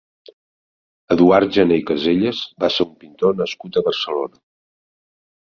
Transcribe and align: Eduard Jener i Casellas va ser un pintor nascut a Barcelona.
Eduard 1.15 1.53
Jener 1.59 1.77
i 1.81 1.83
Casellas 1.91 2.41
va 2.65 2.71
ser 2.79 2.87
un 2.89 2.97
pintor 3.05 3.39
nascut 3.43 3.79
a 3.79 3.85
Barcelona. 3.91 4.43